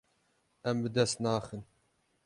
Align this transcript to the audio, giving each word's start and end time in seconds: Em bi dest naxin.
Em 0.69 0.77
bi 0.83 0.89
dest 0.95 1.17
naxin. 1.23 1.63